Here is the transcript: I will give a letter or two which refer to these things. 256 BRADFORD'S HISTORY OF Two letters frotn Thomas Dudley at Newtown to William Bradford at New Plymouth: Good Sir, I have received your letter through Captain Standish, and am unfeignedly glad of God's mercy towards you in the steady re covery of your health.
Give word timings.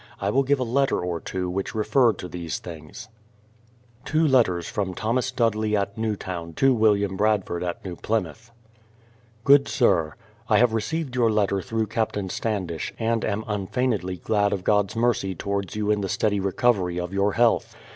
I 0.19 0.31
will 0.31 0.41
give 0.41 0.59
a 0.59 0.63
letter 0.63 0.99
or 0.99 1.19
two 1.19 1.47
which 1.47 1.75
refer 1.75 2.11
to 2.13 2.27
these 2.27 2.57
things. 2.57 3.07
256 4.05 4.73
BRADFORD'S 4.73 4.95
HISTORY 4.95 4.95
OF 4.95 4.95
Two 4.95 4.97
letters 4.97 4.97
frotn 4.97 4.99
Thomas 4.99 5.31
Dudley 5.31 5.77
at 5.77 5.95
Newtown 5.95 6.53
to 6.55 6.73
William 6.73 7.15
Bradford 7.15 7.61
at 7.63 7.85
New 7.85 7.95
Plymouth: 7.95 8.49
Good 9.43 9.67
Sir, 9.67 10.15
I 10.49 10.57
have 10.57 10.73
received 10.73 11.13
your 11.15 11.29
letter 11.31 11.61
through 11.61 11.85
Captain 11.85 12.29
Standish, 12.29 12.91
and 12.97 13.23
am 13.23 13.43
unfeignedly 13.45 14.17
glad 14.17 14.53
of 14.53 14.63
God's 14.63 14.95
mercy 14.95 15.35
towards 15.35 15.75
you 15.75 15.91
in 15.91 16.01
the 16.01 16.09
steady 16.09 16.39
re 16.39 16.51
covery 16.53 16.97
of 16.99 17.13
your 17.13 17.33
health. 17.33 17.75